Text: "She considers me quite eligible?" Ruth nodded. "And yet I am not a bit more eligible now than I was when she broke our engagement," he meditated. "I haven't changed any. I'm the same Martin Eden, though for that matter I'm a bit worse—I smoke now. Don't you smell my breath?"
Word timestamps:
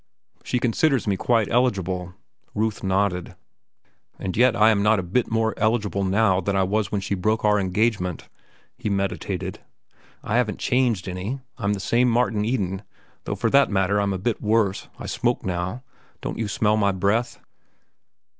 "She 0.43 0.57
considers 0.59 1.05
me 1.05 1.15
quite 1.15 1.47
eligible?" 1.51 2.15
Ruth 2.55 2.81
nodded. 2.83 3.35
"And 4.17 4.35
yet 4.35 4.55
I 4.55 4.71
am 4.71 4.81
not 4.81 4.97
a 4.97 5.03
bit 5.03 5.29
more 5.29 5.53
eligible 5.57 6.03
now 6.03 6.41
than 6.41 6.55
I 6.55 6.63
was 6.63 6.91
when 6.91 7.01
she 7.01 7.13
broke 7.13 7.45
our 7.45 7.59
engagement," 7.59 8.27
he 8.79 8.89
meditated. 8.89 9.59
"I 10.23 10.37
haven't 10.37 10.57
changed 10.57 11.07
any. 11.07 11.39
I'm 11.59 11.73
the 11.73 11.79
same 11.79 12.09
Martin 12.09 12.43
Eden, 12.43 12.81
though 13.25 13.35
for 13.35 13.51
that 13.51 13.69
matter 13.69 14.01
I'm 14.01 14.11
a 14.11 14.17
bit 14.17 14.41
worse—I 14.41 15.05
smoke 15.05 15.45
now. 15.45 15.83
Don't 16.21 16.39
you 16.39 16.47
smell 16.47 16.77
my 16.77 16.91
breath?" 16.91 17.39